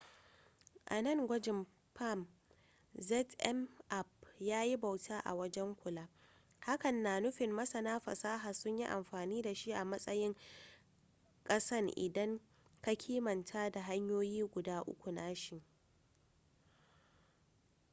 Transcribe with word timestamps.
a 0.95 1.01
nan 1.01 1.27
gwajin 1.27 1.65
palm 1.93 2.27
zmapp 2.99 4.09
yayi 4.39 4.77
bauta 4.77 5.19
a 5.23 5.33
wajen 5.35 5.75
kula 5.75 6.07
hakan 6.59 7.03
na 7.03 7.19
nufin 7.19 7.51
masana 7.51 7.99
fasaha 7.99 8.53
sun 8.53 8.77
yi 8.77 8.85
amfani 8.85 9.41
da 9.41 9.53
shi 9.55 9.71
a 9.73 9.85
matsayin 9.85 10.35
kasan 11.43 11.87
idan 11.95 12.39
ka 12.81 12.95
kimanta 12.95 13.69
da 13.71 13.81
hanyoyin 13.81 14.47
guda 14.49 14.81
uku 14.81 15.11
nashi 15.11 15.63